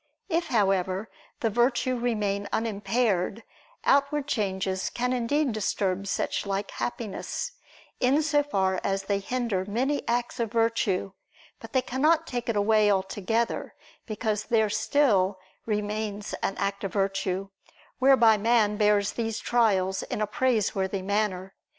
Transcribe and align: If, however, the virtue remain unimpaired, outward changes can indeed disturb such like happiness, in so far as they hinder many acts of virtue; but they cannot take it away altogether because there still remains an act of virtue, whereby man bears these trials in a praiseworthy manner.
If, 0.29 0.47
however, 0.47 1.11
the 1.41 1.51
virtue 1.51 1.95
remain 1.95 2.49
unimpaired, 2.51 3.43
outward 3.85 4.27
changes 4.27 4.89
can 4.89 5.13
indeed 5.13 5.51
disturb 5.51 6.07
such 6.07 6.47
like 6.47 6.71
happiness, 6.71 7.51
in 7.99 8.23
so 8.23 8.41
far 8.41 8.81
as 8.83 9.03
they 9.03 9.19
hinder 9.19 9.63
many 9.65 10.01
acts 10.07 10.39
of 10.39 10.51
virtue; 10.51 11.11
but 11.59 11.73
they 11.73 11.83
cannot 11.83 12.25
take 12.25 12.49
it 12.49 12.55
away 12.55 12.89
altogether 12.91 13.75
because 14.07 14.45
there 14.45 14.71
still 14.71 15.37
remains 15.67 16.33
an 16.41 16.57
act 16.57 16.83
of 16.83 16.93
virtue, 16.93 17.49
whereby 17.99 18.37
man 18.37 18.77
bears 18.77 19.11
these 19.11 19.37
trials 19.37 20.01
in 20.01 20.19
a 20.19 20.25
praiseworthy 20.25 21.03
manner. 21.03 21.53